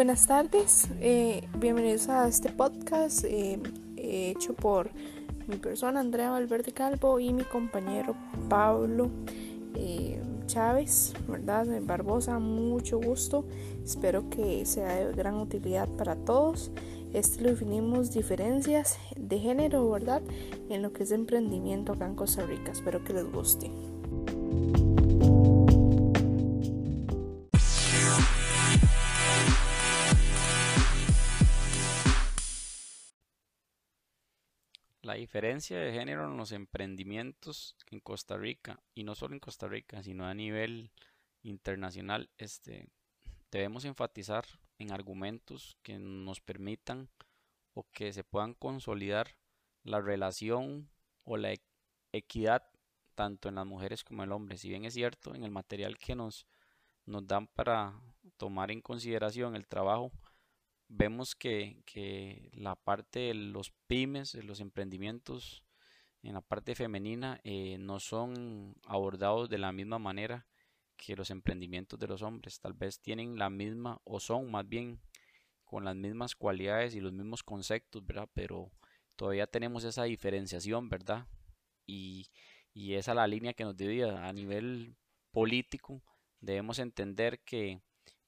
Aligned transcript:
buenas 0.00 0.26
tardes, 0.26 0.88
eh, 1.02 1.46
bienvenidos 1.58 2.08
a 2.08 2.26
este 2.26 2.48
podcast 2.48 3.22
eh, 3.24 3.60
hecho 3.98 4.54
por 4.54 4.88
mi 5.46 5.56
persona 5.56 6.00
Andrea 6.00 6.30
Valverde 6.30 6.72
Calvo 6.72 7.20
y 7.20 7.34
mi 7.34 7.42
compañero 7.44 8.16
Pablo 8.48 9.10
eh, 9.74 10.18
Chávez, 10.46 11.12
¿verdad? 11.28 11.66
Barbosa, 11.82 12.38
mucho 12.38 12.98
gusto, 12.98 13.44
espero 13.84 14.30
que 14.30 14.64
sea 14.64 15.04
de 15.04 15.12
gran 15.12 15.34
utilidad 15.34 15.86
para 15.86 16.16
todos. 16.16 16.70
Este 17.12 17.42
lo 17.42 17.50
definimos 17.50 18.10
diferencias 18.10 18.96
de 19.18 19.38
género, 19.38 19.90
¿verdad? 19.90 20.22
En 20.70 20.80
lo 20.80 20.94
que 20.94 21.02
es 21.02 21.12
emprendimiento 21.12 21.92
acá 21.92 22.06
en 22.06 22.14
Costa 22.14 22.46
Rica, 22.46 22.72
espero 22.72 23.04
que 23.04 23.12
les 23.12 23.30
guste. 23.30 23.70
La 35.10 35.16
diferencia 35.16 35.76
de 35.76 35.92
género 35.92 36.26
en 36.26 36.36
los 36.36 36.52
emprendimientos 36.52 37.74
en 37.90 37.98
Costa 37.98 38.36
Rica, 38.36 38.80
y 38.94 39.02
no 39.02 39.16
solo 39.16 39.34
en 39.34 39.40
Costa 39.40 39.66
Rica, 39.66 40.04
sino 40.04 40.24
a 40.24 40.34
nivel 40.34 40.92
internacional, 41.42 42.30
este, 42.38 42.86
debemos 43.50 43.84
enfatizar 43.84 44.44
en 44.78 44.92
argumentos 44.92 45.76
que 45.82 45.98
nos 45.98 46.40
permitan 46.40 47.08
o 47.74 47.90
que 47.90 48.12
se 48.12 48.22
puedan 48.22 48.54
consolidar 48.54 49.34
la 49.82 50.00
relación 50.00 50.88
o 51.24 51.36
la 51.36 51.54
e-, 51.54 51.62
equidad 52.12 52.70
tanto 53.16 53.48
en 53.48 53.56
las 53.56 53.66
mujeres 53.66 54.04
como 54.04 54.22
en 54.22 54.28
el 54.28 54.32
hombre. 54.32 54.58
Si 54.58 54.68
bien 54.68 54.84
es 54.84 54.94
cierto, 54.94 55.34
en 55.34 55.42
el 55.42 55.50
material 55.50 55.98
que 55.98 56.14
nos, 56.14 56.46
nos 57.04 57.26
dan 57.26 57.48
para 57.48 58.00
tomar 58.36 58.70
en 58.70 58.80
consideración 58.80 59.56
el 59.56 59.66
trabajo, 59.66 60.12
vemos 60.90 61.34
que, 61.34 62.50
la 62.52 62.74
parte 62.74 63.20
de 63.20 63.34
los 63.34 63.70
pymes, 63.86 64.34
los 64.34 64.60
emprendimientos 64.60 65.64
en 66.22 66.34
la 66.34 66.42
parte 66.42 66.74
femenina 66.74 67.40
eh, 67.44 67.78
no 67.78 68.00
son 68.00 68.76
abordados 68.84 69.48
de 69.48 69.56
la 69.56 69.72
misma 69.72 69.98
manera 69.98 70.46
que 70.96 71.16
los 71.16 71.30
emprendimientos 71.30 71.98
de 71.98 72.08
los 72.08 72.22
hombres. 72.22 72.60
Tal 72.60 72.74
vez 72.74 73.00
tienen 73.00 73.38
la 73.38 73.48
misma 73.48 74.00
o 74.04 74.20
son 74.20 74.50
más 74.50 74.68
bien 74.68 75.00
con 75.64 75.84
las 75.84 75.96
mismas 75.96 76.34
cualidades 76.34 76.94
y 76.94 77.00
los 77.00 77.12
mismos 77.12 77.42
conceptos, 77.42 78.04
¿verdad? 78.04 78.28
Pero 78.34 78.70
todavía 79.16 79.46
tenemos 79.46 79.84
esa 79.84 80.04
diferenciación, 80.04 80.88
¿verdad? 80.88 81.26
Y, 81.86 82.28
y 82.74 82.94
esa 82.94 83.12
es 83.12 83.16
la 83.16 83.28
línea 83.28 83.54
que 83.54 83.64
nos 83.64 83.76
divide 83.76 84.10
a 84.10 84.32
nivel 84.32 84.96
político. 85.30 86.02
Debemos 86.40 86.78
entender 86.80 87.40
que 87.44 87.80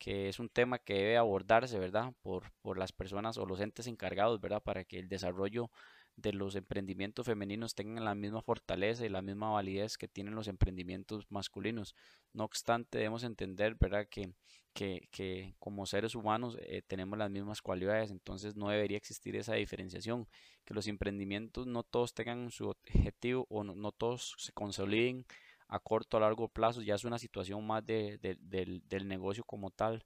que 0.02 0.28
es 0.28 0.40
un 0.40 0.48
tema 0.48 0.80
que 0.80 0.94
debe 0.94 1.16
abordarse, 1.16 1.78
¿verdad? 1.78 2.12
Por, 2.22 2.50
por 2.60 2.76
las 2.76 2.90
personas 2.90 3.38
o 3.38 3.46
los 3.46 3.60
entes 3.60 3.86
encargados, 3.86 4.40
¿verdad? 4.40 4.60
Para 4.60 4.82
que 4.84 4.98
el 4.98 5.08
desarrollo 5.08 5.70
de 6.16 6.32
los 6.32 6.56
emprendimientos 6.56 7.24
femeninos 7.24 7.76
tengan 7.76 8.04
la 8.04 8.16
misma 8.16 8.42
fortaleza 8.42 9.06
y 9.06 9.08
la 9.08 9.22
misma 9.22 9.50
validez 9.50 9.96
que 9.96 10.08
tienen 10.08 10.34
los 10.34 10.48
emprendimientos 10.48 11.30
masculinos. 11.30 11.94
No 12.32 12.42
obstante, 12.42 12.98
debemos 12.98 13.22
entender, 13.22 13.76
¿verdad? 13.78 14.08
Que, 14.10 14.32
que, 14.72 15.06
que 15.12 15.54
como 15.60 15.86
seres 15.86 16.16
humanos 16.16 16.58
eh, 16.62 16.82
tenemos 16.84 17.16
las 17.16 17.30
mismas 17.30 17.62
cualidades, 17.62 18.10
entonces 18.10 18.56
no 18.56 18.70
debería 18.70 18.96
existir 18.96 19.36
esa 19.36 19.54
diferenciación, 19.54 20.26
que 20.64 20.74
los 20.74 20.88
emprendimientos 20.88 21.68
no 21.68 21.84
todos 21.84 22.12
tengan 22.12 22.50
su 22.50 22.70
objetivo 22.70 23.46
o 23.50 23.62
no, 23.62 23.76
no 23.76 23.92
todos 23.92 24.34
se 24.36 24.52
consoliden 24.52 25.26
a 25.72 25.78
corto 25.80 26.18
o 26.18 26.20
largo 26.20 26.48
plazo, 26.48 26.82
ya 26.82 26.94
es 26.94 27.04
una 27.04 27.18
situación 27.18 27.66
más 27.66 27.84
de, 27.86 28.18
del, 28.18 29.08
negocio 29.08 29.42
como 29.44 29.70
tal. 29.70 30.04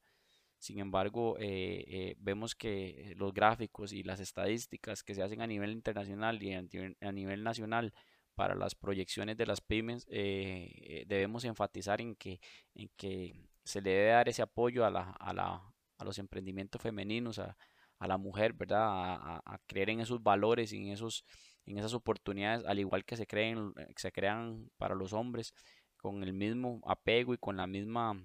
Sin 0.58 0.78
embargo, 0.78 1.36
eh, 1.38 1.84
eh, 1.88 2.14
vemos 2.18 2.54
que 2.54 3.14
los 3.16 3.34
gráficos 3.34 3.92
y 3.92 4.04
las 4.04 4.20
estadísticas 4.20 5.02
que 5.02 5.14
se 5.14 5.22
hacen 5.22 5.42
a 5.42 5.46
nivel 5.46 5.72
internacional 5.72 6.40
y 6.42 6.54
a 6.54 7.12
nivel, 7.12 7.42
nacional 7.42 7.92
para 8.36 8.54
las 8.54 8.74
proyecciones 8.76 9.36
de 9.36 9.46
las 9.46 9.60
pymes, 9.60 10.06
eh, 10.08 11.04
debemos 11.08 11.44
enfatizar 11.44 12.00
en 12.00 12.14
que, 12.14 12.40
en 12.74 12.88
que 12.96 13.34
se 13.64 13.80
le 13.80 13.90
debe 13.90 14.10
dar 14.10 14.28
ese 14.28 14.42
apoyo 14.42 14.84
a, 14.84 14.90
la, 14.90 15.10
a, 15.18 15.32
la, 15.34 15.74
a 15.98 16.04
los 16.04 16.18
emprendimientos 16.18 16.80
femeninos, 16.80 17.40
a, 17.40 17.56
a 17.98 18.06
la 18.06 18.18
mujer, 18.18 18.52
¿verdad? 18.52 18.84
A, 18.84 19.42
a, 19.44 19.58
creer 19.66 19.90
en 19.90 20.00
esos 20.00 20.22
valores 20.22 20.72
y 20.72 20.76
en 20.76 20.92
esos 20.92 21.24
en 21.66 21.78
esas 21.78 21.94
oportunidades, 21.94 22.64
al 22.64 22.78
igual 22.78 23.04
que 23.04 23.16
se, 23.16 23.26
creen, 23.26 23.74
eh, 23.76 24.12
crean 24.12 24.70
para 24.78 24.94
los 24.94 25.12
hombres, 25.12 25.54
con 25.96 26.22
el 26.22 26.32
mismo 26.32 26.80
apego 26.86 27.34
y 27.34 27.38
con 27.38 27.56
la 27.56 27.66
misma 27.66 28.20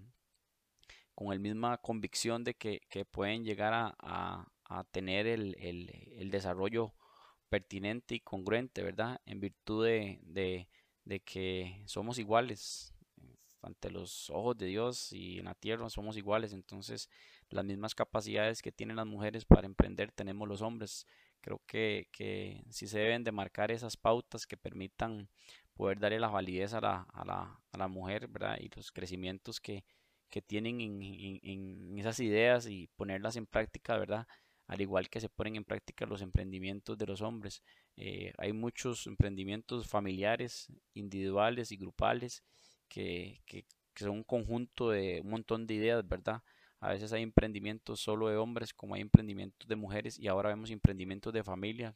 con 1.16 1.34
el 1.34 1.40
misma 1.40 1.78
convicción 1.78 2.44
de 2.44 2.56
que, 2.56 2.82
pueden 3.12 3.44
llegar 3.44 3.96
a, 4.00 4.48
tener 4.92 5.28
el, 5.28 6.30
desarrollo 6.32 6.94
pertinente 7.50 8.16
y 8.16 8.22
congruente, 8.22 8.82
¿verdad? 8.82 9.20
En 9.26 9.40
virtud 9.40 9.86
de, 9.86 10.20
de, 11.04 11.20
que 11.20 11.84
somos 11.86 12.18
iguales 12.18 12.96
ante 13.62 13.92
los 13.92 14.30
ojos 14.32 14.58
de 14.58 14.66
Dios 14.68 15.14
y 15.14 15.40
en 15.40 15.46
la 15.46 15.54
tierra 15.54 15.90
somos 15.90 16.18
iguales, 16.18 16.54
entonces 16.54 17.10
las 17.50 17.66
mismas 17.66 17.94
capacidades 17.94 18.62
que 18.62 18.72
tienen 18.72 18.96
las 18.96 19.06
mujeres 19.06 19.46
para 19.46 19.68
emprender 19.68 20.12
tenemos 20.12 20.48
los 20.48 20.62
hombres. 20.62 21.06
Creo 21.42 21.62
que, 21.68 22.08
que 22.12 22.64
sí 22.70 22.88
se 22.88 23.00
deben 23.00 23.24
de 23.24 23.32
marcar 23.32 23.72
esas 23.72 23.98
pautas 23.98 24.46
que 24.48 24.58
permitan 24.58 25.30
poder 25.74 26.00
darle 26.00 26.20
la 26.20 26.28
validez 26.30 26.74
a 26.74 26.82
la, 26.82 27.08
a 27.14 27.26
la, 27.26 27.60
a 27.72 27.78
la 27.78 27.88
mujer, 27.88 28.28
¿verdad? 28.28 28.58
Y 28.60 28.70
los 28.76 28.92
crecimientos 28.92 29.60
que, 29.60 29.84
que 30.30 30.42
tienen 30.42 30.82
en, 30.82 31.02
en, 31.44 31.98
esas 32.00 32.20
ideas 32.20 32.68
y 32.68 32.88
ponerlas 32.96 33.36
en 33.36 33.48
práctica, 33.48 33.98
¿verdad? 33.98 34.28
Al 34.68 34.82
igual 34.82 35.10
que 35.10 35.20
se 35.20 35.30
ponen 35.30 35.56
en 35.58 35.66
práctica 35.66 36.06
los 36.06 36.22
emprendimientos 36.22 36.98
de 36.98 37.06
los 37.08 37.22
hombres. 37.22 37.64
Eh, 37.98 38.34
hay 38.38 38.54
muchos 38.54 39.08
emprendimientos 39.08 39.88
familiares, 39.88 40.68
individuales 40.94 41.72
y 41.72 41.78
grupales 41.78 42.44
que, 42.88 43.42
que, 43.46 43.66
que 43.94 44.04
son 44.04 44.12
un 44.18 44.24
conjunto 44.24 44.90
de 44.92 45.22
un 45.24 45.32
montón 45.32 45.68
de 45.68 45.74
ideas, 45.76 46.08
¿verdad? 46.08 46.42
A 46.82 46.90
veces 46.90 47.14
hay 47.14 47.22
emprendimientos 47.22 48.02
solo 48.02 48.28
de 48.28 48.38
hombres, 48.38 48.74
como 48.74 48.96
hay 48.96 49.02
emprendimientos 49.02 49.68
de 49.68 49.76
mujeres, 49.76 50.18
y 50.18 50.28
ahora 50.28 50.50
vemos 50.50 50.72
emprendimientos 50.72 51.32
de 51.32 51.44
familia, 51.44 51.96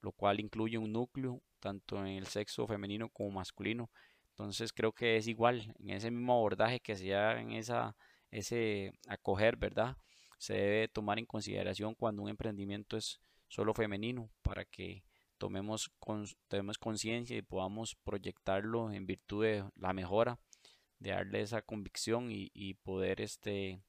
lo 0.00 0.12
cual 0.12 0.40
incluye 0.40 0.78
un 0.78 0.92
núcleo, 0.92 1.42
tanto 1.60 1.98
en 1.98 2.06
el 2.06 2.26
sexo 2.26 2.66
femenino 2.66 3.10
como 3.10 3.30
masculino. 3.32 3.90
Entonces 4.30 4.72
creo 4.72 4.92
que 4.92 5.18
es 5.18 5.28
igual, 5.28 5.74
en 5.78 5.90
ese 5.90 6.10
mismo 6.10 6.32
abordaje 6.32 6.80
que 6.80 6.96
se 6.96 7.10
da 7.10 7.38
en 7.38 7.52
esa, 7.52 7.96
ese 8.30 8.92
acoger, 9.08 9.56
¿verdad? 9.56 9.98
Se 10.38 10.54
debe 10.54 10.88
tomar 10.88 11.18
en 11.18 11.26
consideración 11.26 11.94
cuando 11.94 12.22
un 12.22 12.30
emprendimiento 12.30 12.96
es 12.96 13.20
solo 13.48 13.74
femenino, 13.74 14.30
para 14.42 14.64
que 14.64 15.04
tomemos, 15.36 15.90
tomemos 16.48 16.78
conciencia 16.78 17.36
y 17.36 17.42
podamos 17.42 17.94
proyectarlo 17.94 18.90
en 18.90 19.04
virtud 19.04 19.44
de 19.44 19.64
la 19.76 19.92
mejora, 19.92 20.38
de 20.98 21.10
darle 21.10 21.42
esa 21.42 21.60
convicción 21.60 22.32
y, 22.32 22.50
y 22.54 22.72
poder 22.74 23.20
este, 23.20 23.82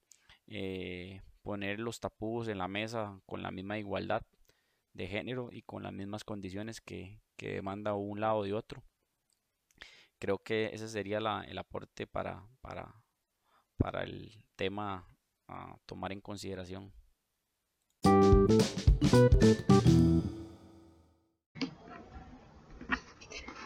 eh, 0.47 1.22
poner 1.41 1.79
los 1.79 2.00
tapujos 2.00 2.47
en 2.47 2.57
la 2.57 2.67
mesa 2.67 3.19
con 3.25 3.44
la 3.44 3.51
misma 3.51 3.78
igualdad 3.78 4.23
de 4.94 5.07
género 5.07 5.50
y 5.51 5.61
con 5.61 5.83
las 5.83 5.94
mismas 5.94 6.23
condiciones 6.23 6.81
que, 6.81 7.22
demanda 7.38 7.94
un 7.94 8.19
lado 8.19 8.44
de 8.44 8.53
otro. 8.53 8.81
Creo 10.19 10.39
que 10.39 10.72
ese 10.73 10.88
sería 10.88 11.17
el 11.17 11.57
aporte 11.57 12.07
para, 12.07 12.47
para, 12.61 13.03
para 13.78 14.03
el 14.03 14.44
tema 14.56 15.07
a 15.47 15.78
tomar 15.85 16.11
en 16.11 16.22
consideración. 16.22 16.91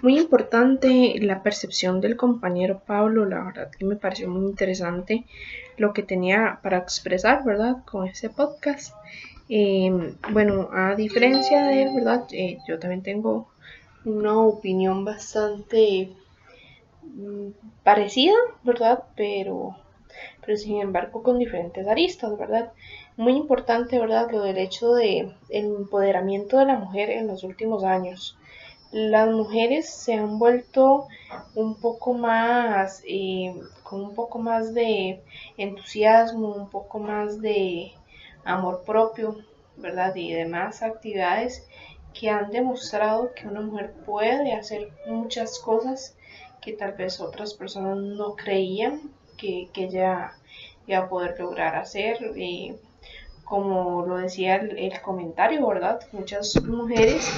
Muy 0.02 0.18
importante 0.18 1.16
la 1.20 1.44
percepción 1.44 2.00
del 2.00 2.16
compañero 2.16 2.82
Pablo, 2.85 3.26
la 3.26 3.44
verdad 3.44 3.70
que 3.70 3.84
me 3.84 3.97
pareció 3.97 4.29
muy 4.29 4.47
interesante 4.47 5.26
lo 5.76 5.91
que 5.91 6.03
tenía 6.03 6.59
para 6.64 6.78
expresar, 6.78 7.44
¿verdad? 7.44 7.84
Con 7.84 8.08
ese 8.08 8.29
podcast. 8.29 8.96
Em, 9.50 10.16
bueno, 10.32 10.70
a 10.72 10.96
diferencia 10.96 11.64
de 11.66 11.84
él, 11.84 11.90
¿verdad? 11.96 12.26
Eh, 12.32 12.59
yo 12.66 12.79
también 12.79 13.03
tengo 13.03 13.50
una 14.06 14.40
opinión 14.40 15.03
bastante 15.03 16.14
mm, 17.03 17.50
parecida, 17.84 18.35
¿verdad? 18.64 19.03
Pero, 19.18 19.76
pero 20.46 20.56
sin 20.56 20.79
embargo 20.79 21.23
con 21.23 21.40
diferentes 21.40 21.85
aristas, 21.88 22.38
¿verdad? 22.38 22.72
Muy 23.18 23.34
importante, 23.34 24.00
¿verdad? 24.00 24.29
Lo 24.32 24.44
del 24.44 24.59
hecho 24.59 24.94
de 24.94 25.34
empoderamiento 25.50 26.58
de 26.58 26.68
la 26.68 26.78
mujer 26.78 27.09
en 27.09 27.28
los 27.28 27.44
últimos 27.44 27.84
años 27.84 28.38
las 28.91 29.30
mujeres 29.30 29.90
se 29.90 30.16
han 30.16 30.40
vuelto 30.40 31.08
un 31.56 31.76
poco 31.80 32.14
más, 32.14 33.03
eh, 33.08 33.53
con 33.84 34.02
un 34.02 34.16
poco 34.16 34.40
más 34.40 34.74
de 34.74 35.22
entusiasmo, 35.58 36.53
un 36.53 36.70
poco 36.70 37.00
más 37.00 37.40
de 37.40 37.91
amor 38.44 38.84
propio, 38.86 39.38
¿verdad? 39.78 40.16
Y 40.16 40.34
demás 40.34 40.82
actividades 40.82 41.68
que 42.14 42.30
han 42.30 42.50
demostrado 42.52 43.34
que 43.36 43.47
una 43.47 43.62
mujer 43.62 43.94
puede 44.06 44.53
hacer 44.53 44.90
muchas 45.06 45.59
cosas 45.59 46.16
que 46.62 46.74
tal 46.74 46.94
vez 46.94 47.20
otras 47.20 47.53
personas 47.53 47.97
no 47.97 48.35
creían 48.35 49.12
que, 49.38 49.70
ella 49.76 50.34
iba 50.88 51.00
a 51.00 51.09
poder 51.09 51.40
lograr 51.40 51.76
hacer. 51.76 52.18
como 53.46 54.06
lo 54.06 54.18
decía 54.18 54.56
el, 54.58 55.02
comentario, 55.02 55.66
¿verdad? 55.68 56.00
Muchas 56.12 56.62
mujeres 56.64 57.30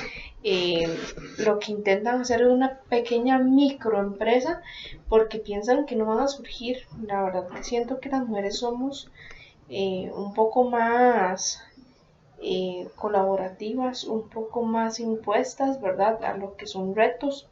eh, 0.43 0.97
lo 1.37 1.59
que 1.59 1.71
intentan 1.71 2.21
hacer 2.21 2.41
es 2.41 2.47
una 2.47 2.79
pequeña 2.89 3.37
microempresa 3.39 4.61
porque 5.07 5.37
piensan 5.37 5.85
que 5.85 5.95
no 5.95 6.05
van 6.05 6.19
a 6.19 6.27
surgir. 6.27 6.77
La 7.05 7.23
verdad 7.23 7.47
que 7.49 7.63
siento 7.63 7.99
que 7.99 8.09
las 8.09 8.27
mujeres 8.27 8.57
somos 8.59 9.09
eh, 9.69 10.11
un 10.15 10.33
poco 10.33 10.69
más 10.69 11.61
eh, 12.41 12.89
colaborativas, 12.95 14.03
un 14.03 14.27
poco 14.29 14.63
más 14.63 14.99
impuestas, 14.99 15.79
¿verdad? 15.79 16.23
A 16.23 16.35
lo 16.35 16.55
que 16.57 16.65
son 16.65 16.95
retos. 16.95 17.47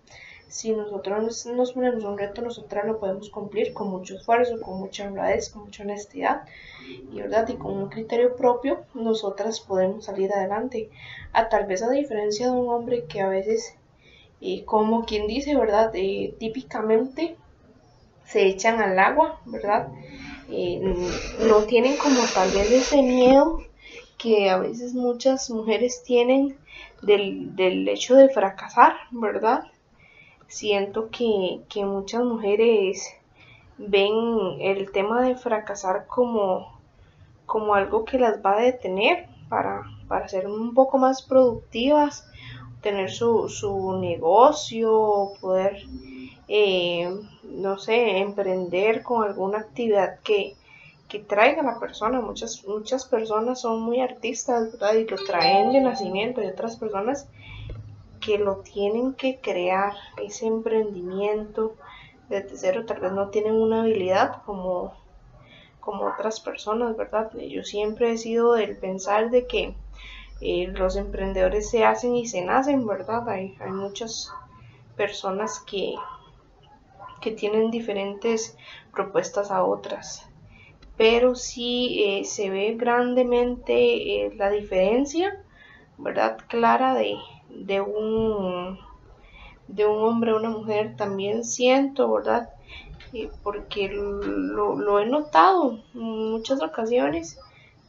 Si 0.50 0.72
nosotros 0.72 1.46
nos 1.46 1.72
ponemos 1.74 2.04
un 2.04 2.18
reto, 2.18 2.42
nosotras 2.42 2.86
lo 2.86 3.00
podemos 3.00 3.30
cumplir 3.30 3.72
con 3.72 3.90
mucho 3.90 4.16
esfuerzo, 4.16 4.60
con 4.60 4.80
mucha 4.80 5.08
honradez, 5.08 5.50
con 5.50 5.64
mucha 5.66 5.84
honestidad 5.84 6.42
y, 7.12 7.22
¿verdad? 7.22 7.48
y 7.48 7.56
con 7.56 7.78
un 7.78 7.90
criterio 7.90 8.36
propio, 8.36 8.84
nosotras 8.96 9.60
podemos 9.60 10.06
salir 10.06 10.34
adelante. 10.34 10.90
A 11.34 11.50
tal 11.50 11.68
vez 11.68 11.84
a 11.84 11.90
diferencia 11.90 12.48
de 12.48 12.54
un 12.54 12.68
hombre 12.70 13.06
que 13.06 13.22
a 13.22 13.30
veces, 13.30 13.76
eh, 14.42 14.66
como 14.66 15.06
quien 15.06 15.28
dice, 15.28 15.56
¿verdad? 15.56 15.92
Eh, 15.94 16.36
típicamente 16.40 17.38
se 18.26 18.48
echan 18.48 18.82
al 18.82 18.98
agua, 19.00 19.40
¿verdad? 19.46 19.90
no 21.48 21.64
tienen 21.66 21.96
como 21.98 22.22
tal 22.34 22.50
vez 22.50 22.72
ese 22.72 23.04
miedo 23.04 23.60
que 24.18 24.50
a 24.50 24.58
veces 24.58 24.94
muchas 24.94 25.50
mujeres 25.50 26.04
tienen 26.04 26.58
del, 27.02 27.88
hecho 27.88 28.16
de 28.16 28.30
fracasar, 28.30 28.94
¿verdad? 29.12 29.64
Siento 30.50 31.10
que, 31.12 31.62
muchas 31.86 32.24
mujeres 32.24 33.08
ven 33.78 34.14
el 34.60 34.92
tema 34.92 35.22
de 35.22 35.36
fracasar 35.36 36.08
como, 36.08 36.80
como 37.46 37.76
algo 37.76 38.04
que 38.04 38.18
las 38.18 38.44
va 38.44 38.58
a 38.58 38.62
detener 38.62 39.28
para, 39.48 39.84
ser 40.28 40.48
un 40.48 40.74
poco 40.74 40.98
más 40.98 41.22
productivas, 41.22 42.28
tener 42.82 43.12
su, 43.12 43.48
su 43.48 44.00
negocio, 44.00 45.34
poder, 45.40 45.84
eh, 46.48 47.16
no 47.44 47.78
sé, 47.78 48.18
emprender 48.18 49.04
con 49.04 49.24
alguna 49.24 49.60
actividad 49.60 50.20
que, 50.22 50.56
que 51.08 51.20
traiga 51.20 51.62
a 51.62 51.74
la 51.74 51.80
persona. 51.80 52.22
Muchas, 52.22 52.66
muchas 52.66 53.06
personas 53.06 53.62
son 53.62 53.82
muy 53.84 54.02
artistas. 54.02 54.70
Y 54.96 55.06
lo 55.06 55.18
traen 55.28 55.74
de 55.74 55.82
nacimiento. 55.82 56.42
Y 56.42 56.48
otras 56.48 56.76
personas 56.76 57.28
que 58.30 58.38
lo 58.38 58.58
tienen 58.58 59.16
que 59.16 59.40
crear, 59.42 59.94
ese 60.22 60.46
emprendimiento 60.46 61.76
desde 62.30 62.58
cero, 62.58 62.84
tal 62.86 63.00
vez 63.00 63.12
no 63.12 63.30
tienen 63.30 63.56
una 63.56 63.82
habilidad 63.82 64.44
como, 64.46 64.94
como 65.80 66.06
otras 66.06 66.40
personas, 66.40 66.96
¿verdad? 66.96 67.32
Yo 67.34 67.64
siempre 67.64 68.12
he 68.12 68.18
sido 68.20 68.54
del 68.54 68.78
pensar 68.78 69.32
de 69.32 69.48
que 69.48 69.74
eh, 70.42 70.68
los 70.68 70.96
emprendedores 70.96 71.72
se 71.72 71.84
hacen 71.84 72.16
y 72.16 72.28
se 72.28 72.46
nacen, 72.46 72.86
¿verdad? 72.86 73.28
Hay, 73.28 73.58
hay 73.60 73.72
muchas 73.72 74.32
personas 74.96 75.60
que, 75.62 75.96
que 77.22 77.32
tienen 77.32 77.72
diferentes 77.72 78.56
propuestas 78.94 79.50
a 79.50 79.64
otras 79.64 80.30
pero 80.98 81.34
sí 81.34 82.04
eh, 82.04 82.26
se 82.26 82.50
ve 82.50 82.76
grandemente 82.78 84.26
eh, 84.26 84.34
la 84.36 84.50
diferencia, 84.50 85.34
¿verdad? 85.98 86.38
Clara 86.50 86.94
de, 86.94 87.16
de, 87.50 87.82
un, 87.82 88.80
de 89.68 89.86
un 89.86 90.04
hombre 90.04 90.32
a 90.32 90.36
una 90.36 90.50
mujer. 90.50 90.96
También 90.96 91.44
siento, 91.44 92.12
¿verdad? 92.12 92.50
Eh, 93.12 93.32
porque 93.42 93.90
lo, 93.90 95.00
he 95.00 95.06
notado 95.08 95.80
en 95.96 96.32
muchas 96.32 96.62
ocasiones, 96.62 97.40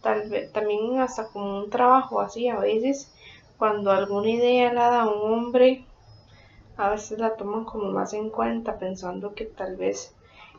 tal 0.00 0.30
vez 0.30 0.50
también 0.50 0.98
hasta 0.98 1.28
como 1.28 1.58
un 1.58 1.68
trabajo 1.68 2.20
así, 2.20 2.48
a 2.48 2.58
veces 2.58 3.12
cuando 3.58 3.90
alguna 3.90 4.30
idea 4.30 4.72
la 4.72 4.88
da 4.88 5.06
un 5.06 5.30
hombre, 5.30 5.84
a 6.78 6.88
veces 6.88 7.18
la 7.18 7.36
toman 7.36 7.66
como 7.66 7.90
más 7.90 8.14
en 8.14 8.30
cuenta, 8.30 8.78
pensando 8.78 9.34
que 9.34 9.44
tal 9.44 9.76
vez 9.76 10.14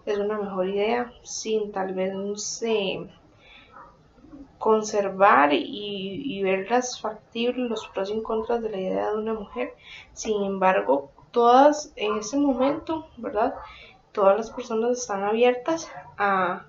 es 0.06 0.20
una 0.20 0.38
mejor 0.38 0.68
idea 0.70 1.12
sin 1.24 1.72
tal 1.72 1.96
vez 1.96 2.14
sé, 2.36 3.08
conservar 4.62 5.50
y, 5.54 6.40
ver 6.44 6.70
las 6.70 7.02
factibles, 7.02 7.68
los 7.68 7.88
pros 7.88 8.12
y 8.12 8.22
contras 8.22 8.62
de 8.62 8.70
la 8.70 8.80
idea 8.80 9.12
de 9.12 9.18
una 9.18 9.34
mujer. 9.34 9.74
Sin 10.14 10.44
embargo, 10.44 11.12
todas 11.32 11.92
en 11.96 12.20
ese 12.20 12.38
momento, 12.38 13.08
¿verdad? 13.18 13.56
Todas 14.12 14.38
las 14.38 14.52
personas 14.52 15.00
están 15.00 15.24
abiertas 15.24 15.92
a, 16.16 16.68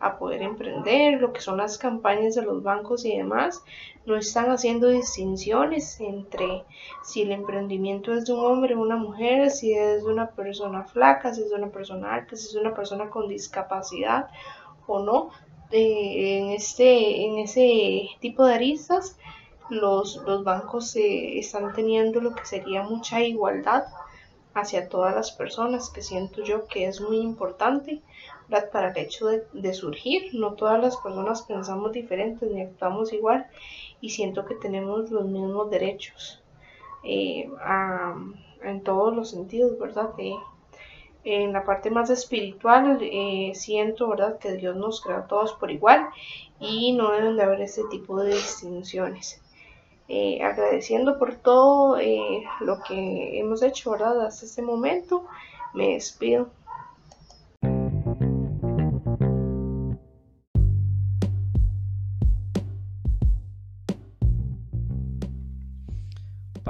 a 0.00 0.18
poder 0.18 0.42
emprender, 0.42 1.20
lo 1.20 1.32
que 1.32 1.40
son 1.40 1.58
las 1.58 1.78
campañas 1.78 2.34
de 2.34 2.42
los 2.42 2.60
bancos 2.64 3.04
y 3.04 3.16
demás, 3.16 3.62
no 4.04 4.16
están 4.16 4.50
haciendo 4.50 4.88
distinciones 4.88 6.00
entre 6.00 6.64
si 7.04 7.22
el 7.22 7.30
emprendimiento 7.30 8.12
es 8.12 8.24
de 8.24 8.32
un 8.32 8.44
hombre 8.44 8.74
o 8.74 8.80
una 8.80 8.96
mujer, 8.96 9.50
si 9.50 9.74
es 9.74 10.04
de 10.04 10.12
una 10.12 10.30
persona 10.30 10.82
flaca, 10.82 11.32
si 11.32 11.42
es 11.42 11.50
de 11.50 11.54
una 11.54 11.70
persona 11.70 12.14
alta, 12.14 12.34
si 12.34 12.46
es 12.46 12.52
de 12.54 12.60
una 12.62 12.74
persona 12.74 13.10
con 13.10 13.28
discapacidad 13.28 14.26
o 14.88 14.98
no. 15.04 15.30
En, 15.72 16.50
este, 16.50 17.24
en 17.24 17.38
ese 17.38 18.08
tipo 18.20 18.44
de 18.44 18.54
aristas, 18.54 19.16
los, 19.70 20.16
los 20.26 20.44
bancos 20.44 20.94
están 20.96 21.72
teniendo 21.72 22.20
lo 22.20 22.34
que 22.34 22.44
sería 22.44 22.82
mucha 22.82 23.22
igualdad 23.22 23.84
hacia 24.54 24.88
todas 24.88 25.14
las 25.14 25.32
personas, 25.32 25.90
que 25.90 26.02
siento 26.02 26.42
yo 26.44 26.66
que 26.66 26.86
es 26.86 27.00
muy 27.00 27.18
importante 27.18 28.02
para 28.70 28.90
el 28.90 28.98
hecho 28.98 29.26
de, 29.26 29.74
surgir. 29.74 30.34
No 30.34 30.54
todas 30.54 30.80
las 30.80 30.96
personas 30.98 31.42
pensamos 31.42 31.92
diferentes 31.92 32.50
ni 32.50 32.62
actuamos 32.62 33.12
igual 33.12 33.46
y 34.00 34.10
siento 34.10 34.44
que 34.44 34.54
tenemos 34.54 35.10
los 35.10 35.24
mismos 35.24 35.70
derechos 35.70 36.42
eh, 37.02 37.48
en 38.62 38.82
todos 38.82 39.14
los 39.14 39.30
sentidos, 39.30 39.78
¿verdad? 39.78 40.10
En 41.24 41.52
la 41.52 41.64
parte 41.64 41.90
más 41.90 42.10
espiritual 42.10 42.98
eh, 43.02 43.52
siento, 43.54 44.08
¿verdad? 44.08 44.38
Que 44.38 44.54
Dios 44.54 44.76
nos 44.76 45.00
crea 45.00 45.18
a 45.18 45.26
todos 45.26 45.52
por 45.54 45.70
igual 45.70 46.08
y 46.60 46.92
no 46.92 47.12
deben 47.12 47.36
de 47.36 47.42
haber 47.42 47.60
ese 47.62 47.82
tipo 47.90 48.22
de 48.22 48.34
distinciones. 48.34 49.40
Eh, 50.08 50.42
agradeciendo 50.42 51.18
por 51.18 51.36
todo 51.36 51.96
lo 52.60 52.82
que 52.86 53.38
hemos 53.38 53.62
hecho, 53.62 53.92
¿verdad? 53.92 54.26
Hasta 54.26 54.46
este 54.46 54.62
momento, 54.62 55.24
me 55.74 55.94
despido. 55.94 56.50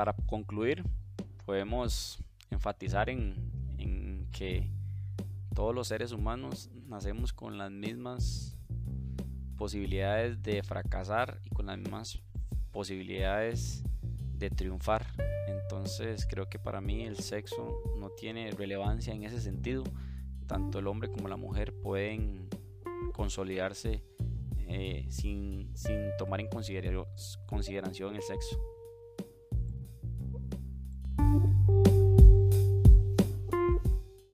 para 0.02 0.14
concluir, 0.26 0.82
podemos 1.46 2.18
enfatizar 2.50 3.08
en, 3.08 3.51
que 4.32 4.70
todos 5.54 5.74
los 5.74 5.88
seres 5.88 6.12
humanos 6.12 6.70
nacemos 6.88 7.32
con 7.32 7.58
las 7.58 7.70
mismas 7.70 8.56
posibilidades 9.56 10.42
de 10.42 10.62
fracasar 10.62 11.40
y 11.44 11.50
con 11.50 11.66
las 11.66 11.78
mismas 11.78 12.20
posibilidades 12.72 13.84
de 14.38 14.50
triunfar. 14.50 15.06
Entonces 15.46 16.26
creo 16.28 16.48
que 16.48 16.58
para 16.58 16.80
mí 16.80 17.04
el 17.04 17.16
sexo 17.18 17.80
no 17.98 18.10
tiene 18.10 18.50
relevancia 18.50 19.14
en 19.14 19.24
ese 19.24 19.40
sentido. 19.40 19.84
Tanto 20.46 20.80
el 20.80 20.86
hombre 20.86 21.10
como 21.10 21.28
la 21.28 21.36
mujer 21.36 21.72
pueden 21.74 22.48
consolidarse 23.12 24.02
eh, 24.66 25.06
sin, 25.10 25.70
sin 25.76 26.10
tomar 26.18 26.40
en 26.40 26.48
consideración 26.48 28.16
el 28.16 28.22
sexo. 28.22 28.60